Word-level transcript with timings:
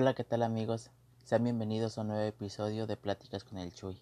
Hola, 0.00 0.14
¿qué 0.14 0.22
tal 0.22 0.44
amigos? 0.44 0.92
Sean 1.24 1.42
bienvenidos 1.42 1.98
a 1.98 2.02
un 2.02 2.06
nuevo 2.06 2.22
episodio 2.22 2.86
de 2.86 2.96
Pláticas 2.96 3.42
con 3.42 3.58
el 3.58 3.74
Chuy. 3.74 4.00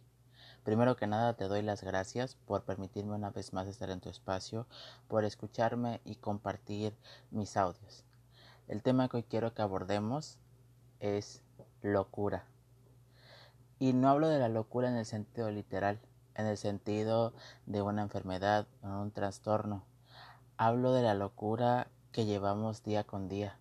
Primero 0.62 0.94
que 0.94 1.06
nada 1.06 1.32
te 1.38 1.44
doy 1.44 1.62
las 1.62 1.82
gracias 1.82 2.34
por 2.34 2.64
permitirme 2.64 3.14
una 3.14 3.30
vez 3.30 3.54
más 3.54 3.66
estar 3.66 3.88
en 3.88 4.02
tu 4.02 4.10
espacio, 4.10 4.66
por 5.08 5.24
escucharme 5.24 6.02
y 6.04 6.16
compartir 6.16 6.94
mis 7.30 7.56
audios. 7.56 8.04
El 8.68 8.82
tema 8.82 9.08
que 9.08 9.16
hoy 9.16 9.22
quiero 9.22 9.54
que 9.54 9.62
abordemos 9.62 10.36
es 11.00 11.40
locura. 11.80 12.44
Y 13.78 13.94
no 13.94 14.10
hablo 14.10 14.28
de 14.28 14.38
la 14.38 14.50
locura 14.50 14.90
en 14.90 14.96
el 14.96 15.06
sentido 15.06 15.50
literal, 15.50 15.98
en 16.34 16.44
el 16.44 16.58
sentido 16.58 17.32
de 17.64 17.80
una 17.80 18.02
enfermedad 18.02 18.66
o 18.82 18.88
un 18.88 19.12
trastorno. 19.12 19.86
Hablo 20.58 20.92
de 20.92 21.00
la 21.00 21.14
locura 21.14 21.88
que 22.12 22.26
llevamos 22.26 22.82
día 22.82 23.04
con 23.04 23.30
día. 23.30 23.58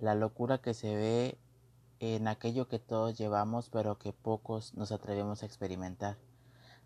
La 0.00 0.14
locura 0.14 0.58
que 0.58 0.74
se 0.74 0.94
ve 0.94 1.38
en 1.98 2.28
aquello 2.28 2.68
que 2.68 2.78
todos 2.78 3.18
llevamos 3.18 3.68
pero 3.68 3.98
que 3.98 4.12
pocos 4.12 4.74
nos 4.74 4.92
atrevemos 4.92 5.42
a 5.42 5.46
experimentar, 5.46 6.16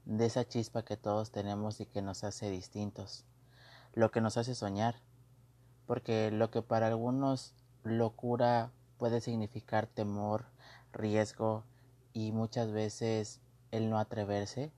de 0.07 0.25
esa 0.25 0.49
chispa 0.49 0.85
que 0.85 0.97
todos 0.97 1.31
tenemos 1.31 1.81
y 1.81 1.87
que 1.87 2.01
nos 2.01 2.25
hace 2.25 2.49
distintos, 2.49 3.27
lo 3.93 4.11
que 4.11 4.23
nos 4.23 4.39
hace 4.39 4.55
soñar, 4.55 4.97
porque 5.87 6.31
lo 6.31 6.51
que 6.51 6.63
para 6.63 6.87
algunos 6.87 7.55
locura 7.85 8.73
puede 8.97 9.21
significar 9.21 9.87
temor, 9.87 10.47
riesgo 10.93 11.65
y 12.15 12.33
muchas 12.33 12.73
veces 12.73 13.43
el 13.73 13.91
no 13.91 13.99
atreverse, 13.99 14.73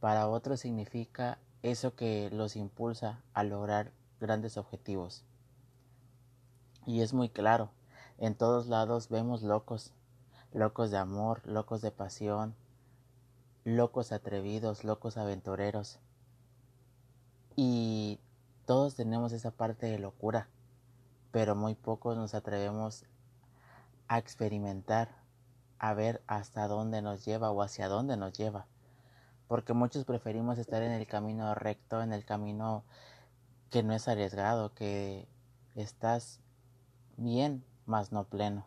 para 0.00 0.28
otros 0.28 0.60
significa 0.60 1.38
eso 1.62 1.94
que 1.94 2.28
los 2.30 2.56
impulsa 2.56 3.22
a 3.32 3.42
lograr 3.42 3.92
grandes 4.20 4.58
objetivos. 4.58 5.24
Y 6.88 7.02
es 7.02 7.12
muy 7.12 7.28
claro, 7.28 7.70
en 8.16 8.34
todos 8.34 8.66
lados 8.66 9.10
vemos 9.10 9.42
locos, 9.42 9.92
locos 10.54 10.90
de 10.90 10.96
amor, 10.96 11.46
locos 11.46 11.82
de 11.82 11.90
pasión, 11.90 12.54
locos 13.62 14.10
atrevidos, 14.10 14.84
locos 14.84 15.18
aventureros. 15.18 15.98
Y 17.56 18.20
todos 18.64 18.94
tenemos 18.94 19.32
esa 19.34 19.50
parte 19.50 19.84
de 19.84 19.98
locura, 19.98 20.48
pero 21.30 21.54
muy 21.54 21.74
pocos 21.74 22.16
nos 22.16 22.32
atrevemos 22.32 23.04
a 24.08 24.16
experimentar, 24.16 25.10
a 25.78 25.92
ver 25.92 26.22
hasta 26.26 26.68
dónde 26.68 27.02
nos 27.02 27.22
lleva 27.22 27.50
o 27.50 27.60
hacia 27.60 27.88
dónde 27.88 28.16
nos 28.16 28.32
lleva. 28.32 28.64
Porque 29.46 29.74
muchos 29.74 30.06
preferimos 30.06 30.56
estar 30.56 30.82
en 30.82 30.92
el 30.92 31.06
camino 31.06 31.54
recto, 31.54 32.00
en 32.00 32.14
el 32.14 32.24
camino 32.24 32.82
que 33.68 33.82
no 33.82 33.92
es 33.92 34.08
arriesgado, 34.08 34.72
que 34.72 35.28
estás 35.74 36.40
bien, 37.18 37.64
más 37.84 38.12
no 38.12 38.24
pleno. 38.24 38.64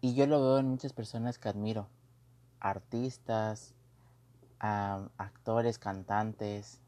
Y 0.00 0.14
yo 0.14 0.26
lo 0.26 0.40
veo 0.40 0.58
en 0.58 0.68
muchas 0.68 0.92
personas 0.92 1.38
que 1.38 1.48
admiro, 1.48 1.88
artistas, 2.60 3.74
actores, 4.58 5.78
cantantes, 5.78 6.80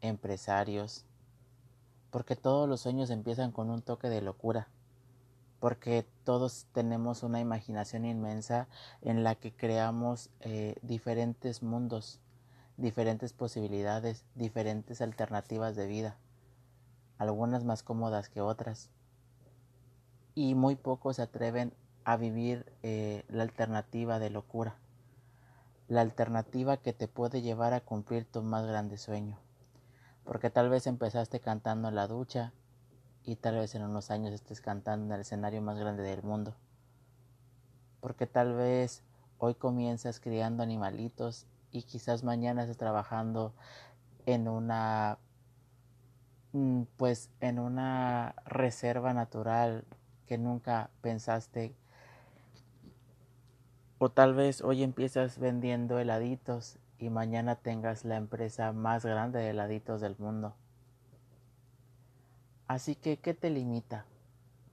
empresarios, 0.00 1.06
porque 2.10 2.36
todos 2.36 2.68
los 2.68 2.80
sueños 2.80 3.10
empiezan 3.10 3.52
con 3.52 3.70
un 3.70 3.82
toque 3.82 4.08
de 4.08 4.20
locura, 4.20 4.68
porque 5.60 6.04
todos 6.24 6.66
tenemos 6.72 7.22
una 7.22 7.40
imaginación 7.40 8.04
inmensa 8.04 8.68
en 9.00 9.24
la 9.24 9.36
que 9.36 9.52
creamos 9.52 10.30
eh, 10.40 10.74
diferentes 10.82 11.62
mundos, 11.62 12.20
diferentes 12.76 13.32
posibilidades, 13.32 14.24
diferentes 14.34 15.00
alternativas 15.00 15.76
de 15.76 15.86
vida, 15.86 16.16
algunas 17.18 17.64
más 17.64 17.82
cómodas 17.82 18.28
que 18.28 18.40
otras 18.40 18.90
y 20.34 20.54
muy 20.54 20.76
pocos 20.76 21.16
se 21.16 21.22
atreven 21.22 21.72
a 22.04 22.16
vivir 22.16 22.66
eh, 22.82 23.24
la 23.28 23.42
alternativa 23.42 24.18
de 24.18 24.30
locura, 24.30 24.76
la 25.88 26.00
alternativa 26.00 26.76
que 26.76 26.92
te 26.92 27.08
puede 27.08 27.40
llevar 27.40 27.72
a 27.72 27.80
cumplir 27.80 28.24
tu 28.24 28.42
más 28.42 28.66
grande 28.66 28.96
sueño. 28.96 29.38
Porque 30.24 30.50
tal 30.50 30.70
vez 30.70 30.86
empezaste 30.86 31.40
cantando 31.40 31.88
en 31.88 31.94
la 31.94 32.06
ducha 32.06 32.52
y 33.24 33.36
tal 33.36 33.56
vez 33.56 33.74
en 33.74 33.82
unos 33.82 34.10
años 34.10 34.32
estés 34.32 34.60
cantando 34.60 35.06
en 35.06 35.12
el 35.12 35.20
escenario 35.20 35.62
más 35.62 35.78
grande 35.78 36.02
del 36.02 36.22
mundo. 36.22 36.54
Porque 38.00 38.26
tal 38.26 38.54
vez 38.54 39.02
hoy 39.38 39.54
comienzas 39.54 40.20
criando 40.20 40.62
animalitos 40.62 41.46
y 41.70 41.82
quizás 41.82 42.22
mañana 42.22 42.62
estés 42.62 42.76
trabajando 42.76 43.54
en 44.26 44.48
una 44.48 45.18
mm, 46.52 46.82
pues 46.96 47.30
en 47.40 47.58
una 47.58 48.34
reserva 48.46 49.12
natural 49.12 49.84
que 50.26 50.38
nunca 50.38 50.90
pensaste. 51.00 51.74
O 53.98 54.10
tal 54.10 54.34
vez 54.34 54.60
hoy 54.60 54.82
empiezas 54.82 55.38
vendiendo 55.38 55.98
heladitos 55.98 56.78
y 56.98 57.10
mañana 57.10 57.56
tengas 57.56 58.04
la 58.04 58.16
empresa 58.16 58.72
más 58.72 59.04
grande 59.04 59.38
de 59.38 59.50
heladitos 59.50 60.00
del 60.00 60.16
mundo. 60.18 60.54
Así 62.66 62.94
que, 62.94 63.18
¿qué 63.18 63.34
te 63.34 63.50
limita? 63.50 64.06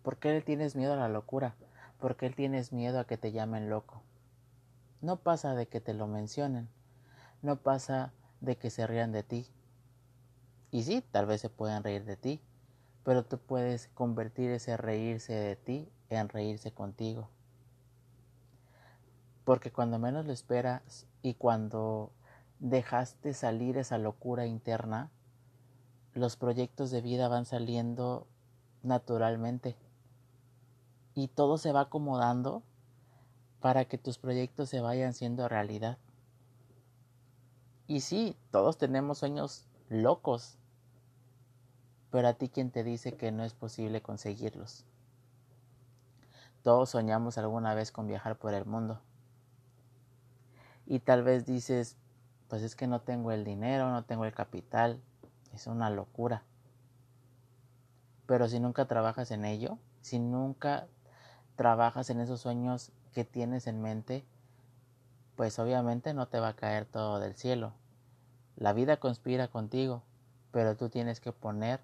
¿Por 0.02 0.18
qué 0.18 0.32
le 0.32 0.42
tienes 0.42 0.76
miedo 0.76 0.94
a 0.94 0.98
la 0.98 1.10
locura? 1.10 1.56
¿Por 2.00 2.16
qué 2.16 2.30
tienes 2.30 2.72
miedo 2.72 3.00
a 3.00 3.06
que 3.06 3.18
te 3.18 3.32
llamen 3.32 3.70
loco? 3.70 4.02
No 5.02 5.18
pasa 5.18 5.56
de 5.56 5.68
que 5.68 5.82
te 5.82 5.94
lo 5.94 6.08
mencionen, 6.08 6.70
no 7.42 7.58
pasa 7.58 8.14
de 8.40 8.56
que 8.58 8.70
se 8.70 8.88
rían 8.88 9.12
de 9.12 9.24
ti. 9.24 9.48
Y 10.72 10.84
sí, 10.84 11.04
tal 11.12 11.26
vez 11.26 11.42
se 11.42 11.50
puedan 11.50 11.84
reír 11.84 12.06
de 12.06 12.16
ti, 12.16 12.42
pero 13.04 13.24
tú 13.24 13.38
puedes 13.38 13.88
convertir 13.90 14.52
ese 14.52 14.78
reírse 14.78 15.34
de 15.34 15.56
ti 15.56 15.90
en 16.10 16.30
reírse 16.30 16.72
contigo. 16.72 17.30
Porque 19.44 19.72
cuando 19.72 19.98
menos 20.00 20.26
lo 20.26 20.34
esperas 20.34 21.08
y 21.22 21.34
cuando 21.34 22.12
dejaste 22.60 23.34
salir 23.34 23.78
esa 23.78 23.98
locura 23.98 24.46
interna, 24.46 25.10
los 26.14 26.36
proyectos 26.36 26.92
de 26.92 27.02
vida 27.02 27.28
van 27.28 27.46
saliendo 27.46 28.28
naturalmente 28.84 29.76
y 31.14 31.28
todo 31.28 31.58
se 31.58 31.72
va 31.72 31.82
acomodando 31.82 32.64
para 33.60 33.86
que 33.86 33.98
tus 33.98 34.18
proyectos 34.18 34.70
se 34.70 34.82
vayan 34.82 35.14
siendo 35.14 35.48
realidad. 35.48 35.98
Y 37.88 38.02
sí, 38.02 38.38
todos 38.52 38.78
tenemos 38.78 39.20
sueños 39.20 39.68
locos, 39.90 40.58
pero 42.12 42.28
a 42.28 42.34
ti 42.34 42.50
quien 42.50 42.72
te 42.72 42.84
dice 42.84 43.14
que 43.14 43.32
no 43.32 43.44
es 43.44 43.54
posible 43.54 44.02
conseguirlos. 44.02 44.86
Todos 46.62 46.90
soñamos 46.92 47.38
alguna 47.38 47.74
vez 47.74 47.92
con 47.92 48.08
viajar 48.08 48.38
por 48.38 48.54
el 48.54 48.66
mundo. 48.66 49.02
Y 50.86 51.00
tal 51.00 51.24
vez 51.24 51.46
dices, 51.46 51.98
pues 52.50 52.62
es 52.62 52.76
que 52.76 52.86
no 52.86 53.02
tengo 53.02 53.32
el 53.32 53.46
dinero, 53.46 53.90
no 53.90 54.04
tengo 54.04 54.26
el 54.26 54.34
capital, 54.34 55.02
es 55.54 55.68
una 55.68 55.90
locura. 55.90 56.44
Pero 58.26 58.48
si 58.48 58.60
nunca 58.60 58.88
trabajas 58.88 59.32
en 59.32 59.46
ello, 59.46 59.80
si 60.02 60.20
nunca 60.20 60.88
trabajas 61.56 62.10
en 62.10 62.20
esos 62.20 62.42
sueños 62.42 62.92
que 63.14 63.24
tienes 63.24 63.68
en 63.68 63.82
mente, 63.82 64.26
pues 65.36 65.58
obviamente 65.60 66.14
no 66.14 66.28
te 66.28 66.40
va 66.40 66.50
a 66.50 66.56
caer 66.56 66.86
todo 66.86 67.20
del 67.20 67.36
cielo. 67.36 67.74
La 68.56 68.74
vida 68.74 68.98
conspira 68.98 69.48
contigo, 69.48 70.04
pero 70.52 70.76
tú 70.76 70.90
tienes 70.90 71.20
que 71.20 71.32
poner 71.32 71.80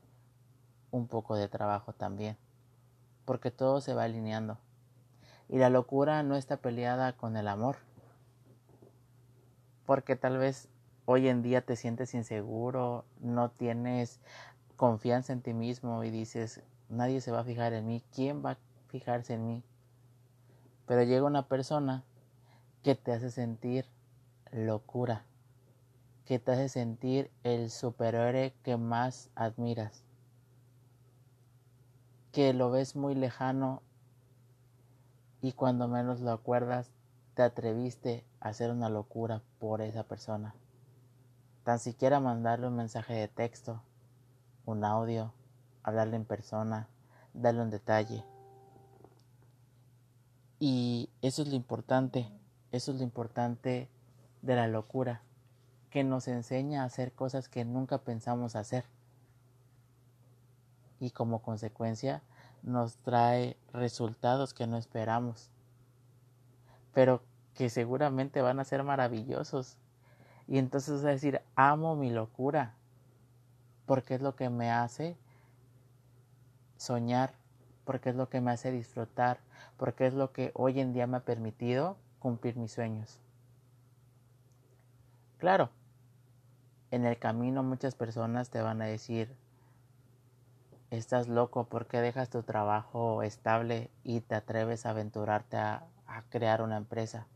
un 0.92 1.08
poco 1.08 1.36
de 1.36 1.48
trabajo 1.48 1.94
también, 1.94 2.38
porque 3.26 3.52
todo 3.52 3.82
se 3.82 3.94
va 3.94 4.04
alineando. 4.04 4.58
Y 5.50 5.58
la 5.58 5.70
locura 5.70 6.24
no 6.24 6.36
está 6.36 6.58
peleada 6.58 7.14
con 7.14 7.38
el 7.38 7.48
amor, 7.48 7.78
porque 9.86 10.16
tal 10.16 10.38
vez 10.38 10.70
hoy 11.06 11.28
en 11.30 11.42
día 11.42 11.62
te 11.62 11.76
sientes 11.76 12.14
inseguro, 12.14 13.06
no 13.22 13.50
tienes 13.52 14.20
confianza 14.76 15.34
en 15.34 15.42
ti 15.42 15.54
mismo 15.54 16.04
y 16.04 16.12
dices, 16.12 16.62
nadie 16.90 17.22
se 17.22 17.32
va 17.32 17.40
a 17.40 17.46
fijar 17.46 17.74
en 17.74 17.88
mí, 17.88 18.04
¿quién 18.14 18.46
va 18.46 18.52
a 18.52 18.58
fijarse 18.88 19.34
en 19.34 19.48
mí? 19.48 19.64
Pero 20.86 21.04
llega 21.04 21.26
una 21.26 21.48
persona 21.48 22.04
que 22.84 22.96
te 22.96 23.12
hace 23.12 23.32
sentir 23.32 23.86
locura, 24.52 25.26
que 26.26 26.40
te 26.40 26.52
hace 26.52 26.70
sentir 26.70 27.32
el 27.44 27.70
superhéroe 27.70 28.54
que 28.64 28.78
más 28.78 29.30
admiras 29.36 30.07
que 32.38 32.54
lo 32.54 32.70
ves 32.70 32.96
muy 32.96 33.16
lejano 33.16 33.82
y 35.42 35.54
cuando 35.54 35.88
menos 35.88 36.20
lo 36.20 36.32
acuerdas 36.32 36.92
te 37.34 37.42
atreviste 37.42 38.28
a 38.40 38.50
hacer 38.50 38.70
una 38.70 38.90
locura 38.90 39.42
por 39.58 39.82
esa 39.82 40.04
persona. 40.04 40.54
Tan 41.64 41.80
siquiera 41.80 42.20
mandarle 42.20 42.68
un 42.68 42.76
mensaje 42.76 43.16
de 43.16 43.28
texto, 43.28 43.82
un 44.68 44.86
audio, 44.86 45.34
hablarle 45.82 46.18
en 46.18 46.26
persona, 46.26 46.88
darle 47.34 47.64
un 47.64 47.72
detalle. 47.72 48.24
Y 50.60 51.10
eso 51.24 51.42
es 51.42 51.48
lo 51.48 51.56
importante, 51.56 52.32
eso 52.72 52.92
es 52.92 52.98
lo 53.00 53.04
importante 53.04 53.90
de 54.44 54.56
la 54.56 54.68
locura, 54.68 55.24
que 55.90 56.04
nos 56.04 56.28
enseña 56.28 56.84
a 56.84 56.86
hacer 56.86 57.14
cosas 57.14 57.50
que 57.50 57.66
nunca 57.66 57.98
pensamos 57.98 58.56
hacer 58.56 58.86
y 61.00 61.12
como 61.12 61.42
consecuencia 61.42 62.22
nos 62.64 62.98
trae 62.98 63.58
resultados 63.72 64.54
que 64.54 64.68
no 64.68 64.78
esperamos, 64.78 65.50
pero 66.94 67.22
que 67.54 67.70
seguramente 67.70 68.42
van 68.42 68.60
a 68.60 68.66
ser 68.66 68.84
maravillosos. 68.84 69.78
Y 70.48 70.58
entonces 70.58 70.96
vas 70.96 71.06
a 71.06 71.10
decir, 71.10 71.42
amo 71.56 71.96
mi 71.96 72.10
locura, 72.10 72.76
porque 73.86 74.16
es 74.16 74.22
lo 74.22 74.36
que 74.36 74.50
me 74.50 74.72
hace 74.72 75.18
soñar, 76.78 77.34
porque 77.86 78.10
es 78.10 78.16
lo 78.16 78.30
que 78.30 78.42
me 78.42 78.52
hace 78.52 78.72
disfrutar, 78.72 79.40
porque 79.78 80.08
es 80.08 80.14
lo 80.14 80.32
que 80.32 80.52
hoy 80.54 80.80
en 80.80 80.94
día 80.94 81.08
me 81.08 81.18
ha 81.18 81.26
permitido 81.26 81.98
cumplir 82.20 82.58
mis 82.58 82.72
sueños. 82.72 83.20
Claro, 85.38 85.70
en 86.92 87.06
el 87.06 87.18
camino 87.18 87.64
muchas 87.64 87.96
personas 87.96 88.50
te 88.50 88.62
van 88.62 88.82
a 88.82 88.86
decir, 88.86 89.36
estás 90.92 91.28
loco, 91.28 91.66
porque 91.66 92.00
dejas 92.00 92.30
tu 92.30 92.44
trabajo 92.44 93.22
estable 93.24 93.90
y 94.04 94.22
te 94.22 94.36
atreves 94.36 94.86
a 94.86 94.92
aventurarte 94.92 95.58
a, 95.58 95.88
crear 96.30 96.62
una 96.62 96.78
empresa? 96.78 97.28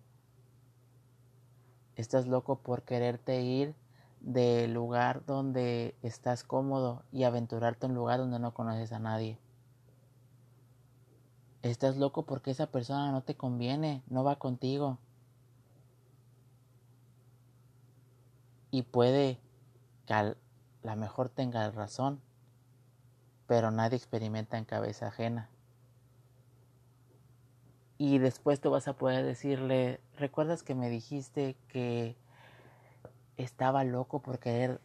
Estás 1.95 2.27
loco 2.27 2.59
por 2.59 2.83
quererte 2.83 3.41
ir 3.41 3.75
del 4.21 4.73
lugar 4.73 5.25
donde 5.25 5.95
estás 6.01 6.43
cómodo 6.43 7.03
y 7.11 7.23
aventurarte 7.23 7.85
a 7.85 7.89
un 7.89 7.95
lugar 7.95 8.19
donde 8.19 8.39
no 8.39 8.53
conoces 8.53 8.91
a 8.93 8.99
nadie. 8.99 9.37
Estás 11.61 11.97
loco 11.97 12.25
porque 12.25 12.51
esa 12.51 12.67
persona 12.67 13.11
no 13.11 13.21
te 13.21 13.35
conviene, 13.35 14.01
no 14.07 14.23
va 14.23 14.37
contigo. 14.37 14.97
Y 18.71 18.83
puede 18.83 19.39
que 20.07 20.13
a 20.13 20.35
la 20.81 20.95
mejor 20.95 21.29
tenga 21.29 21.69
razón, 21.69 22.21
pero 23.51 23.69
nadie 23.69 23.97
experimenta 23.97 24.57
en 24.57 24.63
cabeza 24.63 25.07
ajena. 25.07 25.49
Y 27.97 28.17
después 28.17 28.61
tú 28.61 28.71
vas 28.71 28.87
a 28.87 28.93
poder 28.93 29.25
decirle, 29.25 29.99
¿recuerdas 30.17 30.63
que 30.63 30.73
me 30.73 30.89
dijiste 30.89 31.57
que 31.67 32.15
estaba 33.35 33.83
loco 33.83 34.21
por 34.21 34.39
querer 34.39 34.79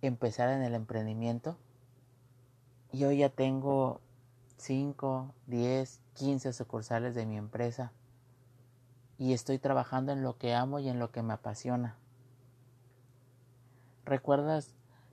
empezar 0.00 0.48
en 0.48 0.62
el 0.62 0.74
emprendimiento? 0.74 1.58
Y 2.92 3.04
hoy 3.04 3.18
ya 3.18 3.28
tengo 3.28 4.00
5, 4.56 5.34
10, 5.46 6.00
15 6.14 6.54
sucursales 6.54 7.14
de 7.14 7.26
mi 7.26 7.36
empresa 7.36 7.92
y 9.18 9.34
estoy 9.34 9.58
trabajando 9.58 10.12
en 10.12 10.22
lo 10.22 10.38
que 10.38 10.54
amo 10.54 10.78
y 10.78 10.88
en 10.88 10.98
lo 10.98 11.12
que 11.12 11.22
me 11.22 11.34
apasiona. 11.34 11.98
¿Recuerdas 14.06 14.72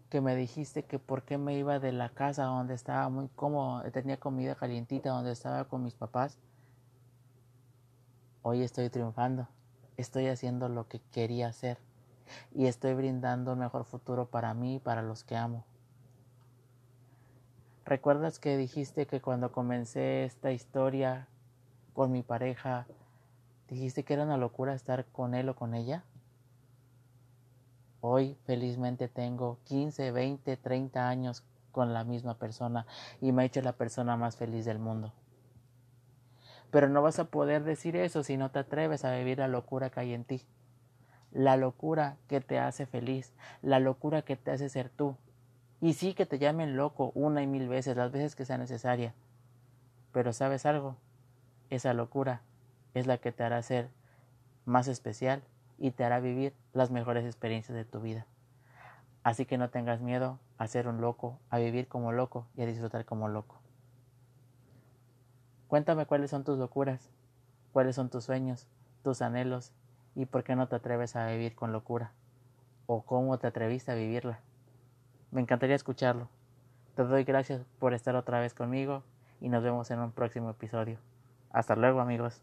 que 0.09 0.21
me 0.21 0.35
dijiste 0.35 0.83
que 0.83 0.99
por 0.99 1.23
qué 1.23 1.37
me 1.37 1.57
iba 1.57 1.79
de 1.79 1.91
la 1.91 2.09
casa 2.09 2.45
donde 2.45 2.73
estaba 2.73 3.09
muy 3.09 3.27
cómodo, 3.29 3.89
tenía 3.91 4.17
comida 4.17 4.55
calientita, 4.55 5.09
donde 5.09 5.31
estaba 5.31 5.65
con 5.65 5.83
mis 5.83 5.95
papás? 5.95 6.39
Hoy 8.41 8.63
estoy 8.63 8.89
triunfando, 8.89 9.49
estoy 9.97 10.27
haciendo 10.27 10.69
lo 10.69 10.87
que 10.87 11.01
quería 11.11 11.47
hacer 11.47 11.77
y 12.53 12.67
estoy 12.67 12.93
brindando 12.93 13.53
un 13.53 13.59
mejor 13.59 13.83
futuro 13.83 14.27
para 14.27 14.53
mí 14.53 14.75
y 14.75 14.79
para 14.79 15.01
los 15.01 15.23
que 15.23 15.35
amo. 15.35 15.65
¿Recuerdas 17.85 18.39
que 18.39 18.57
dijiste 18.57 19.07
que 19.07 19.21
cuando 19.21 19.51
comencé 19.51 20.25
esta 20.25 20.51
historia 20.51 21.27
con 21.93 22.11
mi 22.11 22.21
pareja, 22.21 22.85
dijiste 23.69 24.03
que 24.03 24.13
era 24.13 24.23
una 24.23 24.37
locura 24.37 24.73
estar 24.73 25.05
con 25.05 25.33
él 25.33 25.49
o 25.49 25.55
con 25.55 25.73
ella? 25.73 26.03
Hoy 28.09 28.37
felizmente 28.45 29.09
tengo 29.09 29.59
15, 29.65 30.11
20, 30.11 30.55
30 30.55 31.09
años 31.09 31.43
con 31.73 31.93
la 31.93 32.05
misma 32.05 32.35
persona 32.35 32.85
y 33.19 33.33
me 33.33 33.41
ha 33.41 33.45
hecho 33.45 33.61
la 33.61 33.73
persona 33.73 34.15
más 34.15 34.37
feliz 34.37 34.63
del 34.63 34.79
mundo. 34.79 35.11
Pero 36.71 36.87
no 36.87 37.01
vas 37.01 37.19
a 37.19 37.25
poder 37.25 37.65
decir 37.65 37.97
eso 37.97 38.23
si 38.23 38.37
no 38.37 38.49
te 38.49 38.59
atreves 38.59 39.03
a 39.03 39.13
vivir 39.13 39.39
la 39.39 39.49
locura 39.49 39.89
que 39.89 39.99
hay 39.99 40.13
en 40.13 40.23
ti. 40.23 40.41
La 41.33 41.57
locura 41.57 42.15
que 42.29 42.39
te 42.39 42.59
hace 42.59 42.85
feliz, 42.85 43.33
la 43.61 43.81
locura 43.81 44.21
que 44.21 44.37
te 44.37 44.51
hace 44.51 44.69
ser 44.69 44.89
tú. 44.89 45.17
Y 45.81 45.91
sí 45.91 46.13
que 46.13 46.25
te 46.25 46.39
llamen 46.39 46.77
loco 46.77 47.11
una 47.13 47.43
y 47.43 47.47
mil 47.47 47.67
veces, 47.67 47.97
las 47.97 48.13
veces 48.13 48.37
que 48.37 48.45
sea 48.45 48.57
necesaria. 48.57 49.13
Pero 50.13 50.31
sabes 50.31 50.65
algo, 50.65 50.95
esa 51.69 51.93
locura 51.93 52.41
es 52.93 53.05
la 53.05 53.17
que 53.17 53.33
te 53.33 53.43
hará 53.43 53.61
ser 53.63 53.89
más 54.63 54.87
especial 54.87 55.43
y 55.77 55.91
te 55.91 56.03
hará 56.03 56.19
vivir 56.19 56.53
las 56.73 56.91
mejores 56.91 57.25
experiencias 57.25 57.75
de 57.75 57.85
tu 57.85 57.99
vida. 57.99 58.25
Así 59.23 59.45
que 59.45 59.57
no 59.57 59.69
tengas 59.69 60.01
miedo 60.01 60.39
a 60.57 60.67
ser 60.67 60.87
un 60.87 61.01
loco, 61.01 61.39
a 61.49 61.57
vivir 61.57 61.87
como 61.87 62.11
loco 62.11 62.47
y 62.55 62.61
a 62.61 62.65
disfrutar 62.65 63.05
como 63.05 63.27
loco. 63.27 63.59
Cuéntame 65.67 66.05
cuáles 66.05 66.31
son 66.31 66.43
tus 66.43 66.57
locuras, 66.57 67.09
cuáles 67.73 67.95
son 67.95 68.09
tus 68.09 68.23
sueños, 68.23 68.67
tus 69.03 69.21
anhelos 69.21 69.73
y 70.15 70.25
por 70.25 70.43
qué 70.43 70.55
no 70.55 70.67
te 70.67 70.77
atreves 70.77 71.15
a 71.15 71.27
vivir 71.27 71.55
con 71.55 71.71
locura 71.73 72.13
o 72.85 73.01
cómo 73.03 73.37
te 73.37 73.47
atreviste 73.47 73.91
a 73.91 73.95
vivirla. 73.95 74.39
Me 75.31 75.41
encantaría 75.41 75.75
escucharlo. 75.75 76.29
Te 76.95 77.03
doy 77.03 77.23
gracias 77.25 77.65
por 77.79 77.93
estar 77.93 78.15
otra 78.15 78.39
vez 78.39 78.53
conmigo 78.53 79.03
y 79.41 79.49
nos 79.49 79.61
vemos 79.61 79.91
en 79.91 79.99
un 79.99 80.11
próximo 80.11 80.49
episodio. 80.49 80.97
Hasta 81.51 81.75
luego 81.75 81.99
amigos. 81.99 82.41